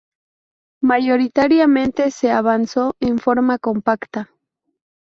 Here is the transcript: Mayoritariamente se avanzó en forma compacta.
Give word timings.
Mayoritariamente 0.81 2.09
se 2.09 2.31
avanzó 2.31 2.95
en 3.01 3.19
forma 3.19 3.59
compacta. 3.59 4.31